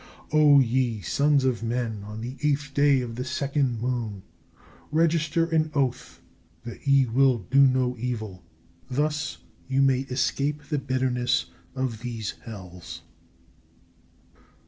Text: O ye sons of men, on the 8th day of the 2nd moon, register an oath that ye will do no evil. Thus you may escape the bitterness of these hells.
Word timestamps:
O 0.33 0.59
ye 0.59 0.99
sons 1.01 1.45
of 1.45 1.61
men, 1.61 2.01
on 2.03 2.21
the 2.21 2.33
8th 2.37 2.73
day 2.73 3.01
of 3.01 3.17
the 3.17 3.21
2nd 3.21 3.79
moon, 3.81 4.23
register 4.91 5.45
an 5.45 5.69
oath 5.75 6.23
that 6.63 6.87
ye 6.87 7.05
will 7.05 7.37
do 7.51 7.59
no 7.61 7.95
evil. 7.99 8.43
Thus 8.89 9.37
you 9.67 9.83
may 9.83 9.99
escape 9.99 10.63
the 10.63 10.79
bitterness 10.79 11.51
of 11.75 11.99
these 11.99 12.31
hells. 12.45 13.03